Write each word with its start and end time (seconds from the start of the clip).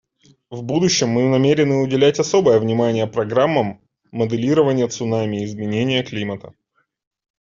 В 0.49 0.63
будущем 0.63 1.09
мы 1.09 1.29
намерены 1.29 1.75
уделять 1.75 2.17
особое 2.19 2.57
внимание 2.59 3.05
программам 3.05 3.79
моделирования 4.11 4.87
цунами 4.87 5.41
и 5.43 5.45
изменения 5.45 6.01
климата. 6.01 6.55